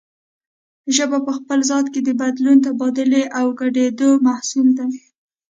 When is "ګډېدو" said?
3.61-4.09